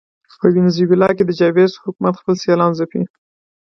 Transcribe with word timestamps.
په 0.39 0.45
وینزویلا 0.53 1.09
کې 1.17 1.23
د 1.25 1.31
چاوېز 1.39 1.71
حکومت 1.83 2.13
خپل 2.17 2.35
سیالان 2.43 2.71
ځپي. 2.79 3.01